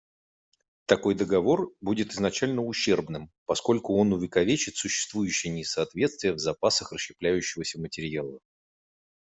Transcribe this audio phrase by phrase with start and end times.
[0.87, 8.39] Такой договор будет изначально ущербным, поскольку он увековечит существующее несоответствие в запасах расщепляющегося материала.